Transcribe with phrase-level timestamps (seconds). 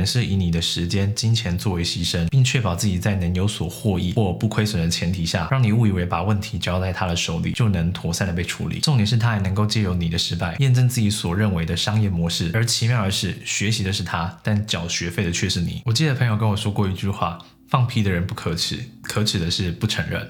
[0.00, 8.80] 人是以你的时间、金钱作为牺牲，并确保自己在能有所获益或不亏损的前提下，让你误以为把问题交在他的手里就能妥善的被处理。
[8.80, 12.50] 重点是他还能够借由你的失败，验证自己所认为的商业模式。
[12.54, 15.82] 而奇妙的是，学习的是他，但缴学费的却是你。
[15.84, 17.38] 我记得朋友跟我说过一句话。
[17.68, 20.28] 放屁的人不可耻，可耻的是不承认。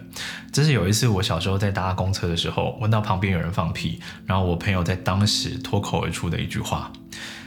[0.52, 6.92] 这是有一次我小时候在搭公车的时候，闻到旁边有人放屁，然后我朋友在当时脱口而出的一句话。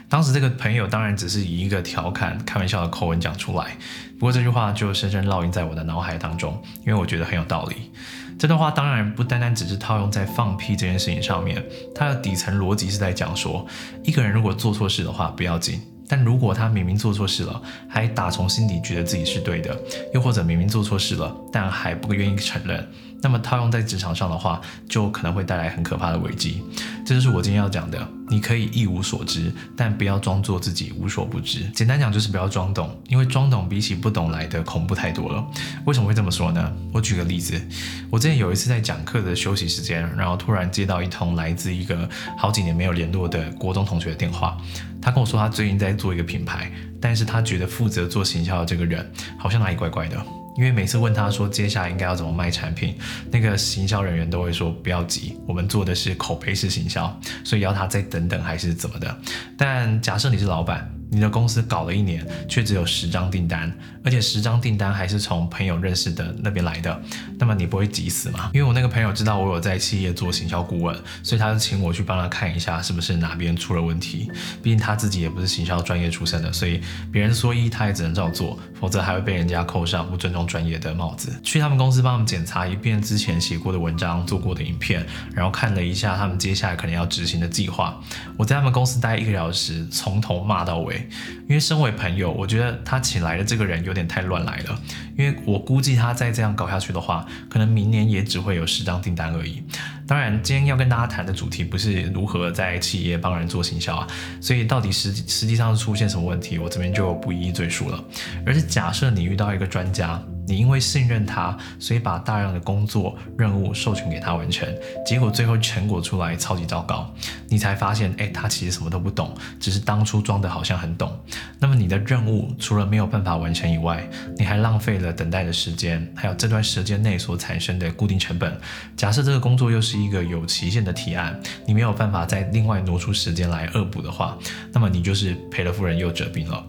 [0.10, 3.78] 当时这个朋友当然只是以一个调侃、开玩笑的口吻讲出来，
[4.20, 7.92] 不过这句话就深深烙印在我的脑海当中，因为我觉得很有道理。
[8.38, 11.64] 这段话当然不单单只是套用在放屁这件事情上面，
[11.96, 13.66] 它的底层逻辑是在讲说，
[14.04, 15.82] 一个人如果做错事的话不要紧。
[16.16, 17.60] 但如果他明明做错事了，
[17.90, 19.76] 还打从心底觉得自己是对的，
[20.14, 22.88] 又或者明明做错事了，但还不愿意承认，
[23.20, 26.62] 那么套用在职场上的话，就可能会带来很可怕的危机。
[27.04, 28.08] 这就是我今天要讲的。
[28.30, 31.70] 你可以一无所知，但不要装作自己无所不知。
[31.72, 35.46] 简单讲就是不要装懂，因为装懂比起不懂来的恐怖太多了。
[35.86, 36.72] 为什么会这么说呢？
[36.92, 37.62] 我举个例子，
[38.10, 44.58] 我之前有一次在讲课的休息时间，然后突然接到一通来自一个好几年没有联络的国中同学的电话。
[45.04, 49.06] 他跟我说，他最近在做一个品牌，但是他觉得负责做行销的这个人
[49.38, 50.18] 好像哪里怪怪的。
[50.56, 52.96] 因为每次问他说接下来应该要怎么卖产品，
[53.30, 59.18] 那个行销人员都会说不要急，我们做的是口碑式行销，所以要他再等等还是怎么的。
[59.58, 60.90] 但假设你是老板。
[61.14, 63.72] 你的公司搞了一年，却只有十张订单，
[64.04, 67.02] 而且十张订单还是从朋友认识的那边来的，
[67.38, 68.50] 那么你不会急死吗？
[68.54, 74.32] 因为我那个朋友知道我有在企业做行销顾问，所以他就请我去帮他看一下是不是哪边出了问题。
[74.64, 81.32] 毕竟他自己也不是行销专业出身的，所以别人说一，他也只能照做，否则还会被人家扣上不尊重专业的帽子。
[81.44, 88.02] 去他们公司帮他们检查一遍之前写过的文章、做过的影片，然后看了一下他们接下来可能要执行的计划。
[88.38, 91.03] 我在他们公司待一个小时，从头骂到尾。
[91.48, 94.82] 因为身为朋友，我觉得他请来的这个人有点太乱来了。
[95.18, 99.64] 因为我估计他再这样搞下去的话，可能明年也只会有十张订单而已。
[100.08, 104.08] 当然，今天要跟大家谈的主题不是如何在企业帮人做行销啊，
[104.42, 108.04] 所以到底实实际上是出现什么问题，我这边就不一一赘述了。
[108.46, 110.22] 而是假设你遇到一个专家。
[110.48, 114.68] 你因为信任他，所以把大量的工作任务授权给他完成，
[115.06, 117.14] 结果最后成果出来超级糟糕，
[117.48, 121.12] 你才发现，哎，他其实什么都不懂，只是当初装的好像很懂。
[121.60, 128.60] 那么你的任务除了没有办法完成以外，你还浪费了等待的时间，还有这段时间内所产生的固定成本。
[128.98, 134.38] 假设这个工作又是一个有期限的提案，你没有办法再另外挪出时间来恶补的话，
[134.74, 136.66] 那么你就是赔了夫人又折兵了。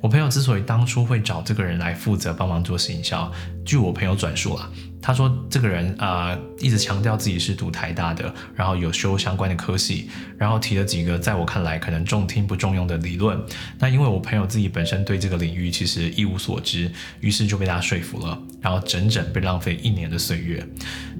[0.00, 3.30] 我朋友之所以当初会找这个人来负责帮忙做行销，
[3.64, 4.70] 据我朋友转述啊。
[5.00, 13.38] 他说：“这个人啊，一直强调自己是读台大的，然后有修相关的科系，然后提了几个在我看来可能重听不重用的理论。
[13.78, 20.66] 那因为我朋友自己本身对这个领域其实一无所知，于是就被他说服了，然后整整被浪费一年的岁月。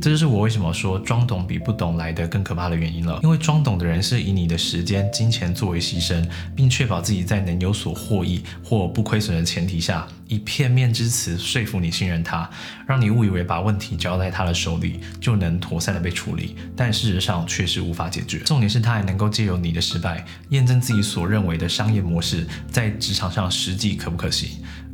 [0.01, 3.21] 这就是我为什么说装懂比不懂来的更可怕的原因了。
[3.23, 12.51] 因为装懂的人是以你的时间、金钱作为牺牲，并确保自己在能有所获益或不亏损的前提下。”以片面之词说服你信任他，
[12.87, 18.39] 让你误以为把问题交在他的手里就能妥善的被处理，但事实上确实无法解决。
[18.39, 24.49] 重点是他还能够借由你的失败，验证自己所认为的商业模式在职场上实际可不可行。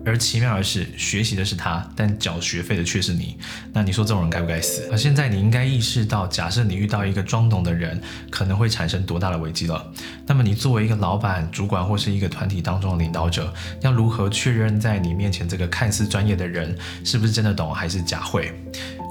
[0.07, 3.37] 而奇妙的是，学习的是他，但缴学费的却是你。
[3.73, 4.89] 那你说这种人该不该死？
[4.91, 8.01] 而现在你应该意识到，假设你遇到一个装懂的人，
[8.31, 9.93] 可能会产生多大的危机了。
[10.27, 18.53] 那么你作为一个老板、主管或是一个团体当中的领导者，要如何确认在你面前这个看似专业的人是不是真的懂，还是假会？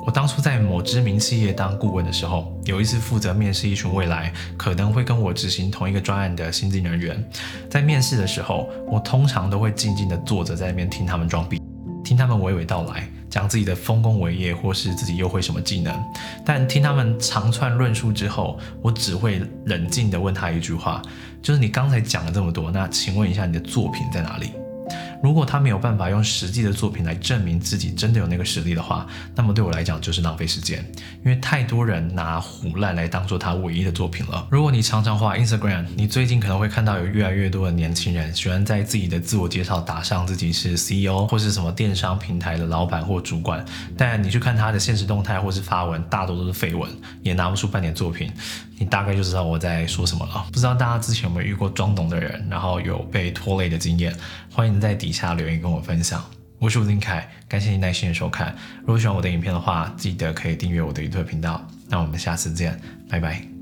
[0.05, 7.23] 我当初在某知名企业当顾问的时候，有一次负责面试一群未来可能会跟我执行同一个专案的新进人员，
[7.69, 11.61] 在面试的时候，我通常都会静静地坐着在那边听他们装逼，
[12.03, 15.97] 听他们娓娓道来，讲自己的丰功伟业或是自己又会什么技能。
[16.45, 21.01] 但听他们长串论述之后，我只会冷静地问他一句话，
[21.41, 24.51] 就是你刚才讲了这么多，那请问一下你的作品在哪里？
[25.23, 30.85] 如果他没有办法用实际的作品来证明自己真的有那个实力的话，那么对我来讲就是浪费时间，
[31.23, 34.45] 因为太多人拿胡烂来当做他唯一的作品了。
[34.51, 43.63] 如果你常常画 Instagram，你最近可能会看到有越来越多的年轻人喜欢在自己的自我介绍打上自己是 CEO 或是什么电商平台的老板或主管，
[43.97, 46.91] 但你去看他的现实动态或是发文，大多都是绯闻，
[47.21, 48.29] 也拿不出半点作品，
[48.77, 50.45] 你大概就知道我在说什么了。
[50.51, 54.13] 不知道大家之前有没有遇过装懂的人，然后有被拖累的经验？
[54.51, 56.21] 欢迎在底下留言跟我分享。
[56.59, 58.55] 我是吴林凯，感谢您耐心的收看。
[58.81, 61.65] 如果喜欢我的影片的话，记得可以订阅我的 YouTube 频道。
[61.87, 63.52] 那我们下次见，拜拜。